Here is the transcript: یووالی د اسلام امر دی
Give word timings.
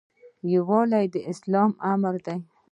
یووالی 0.53 1.05
د 1.13 1.15
اسلام 1.31 1.71
امر 1.91 2.15
دی 2.25 2.37